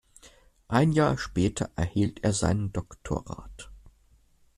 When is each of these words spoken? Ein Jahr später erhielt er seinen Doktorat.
Ein 0.67 0.93
Jahr 0.93 1.15
später 1.19 1.69
erhielt 1.75 2.23
er 2.23 2.33
seinen 2.33 2.73
Doktorat. 2.73 3.69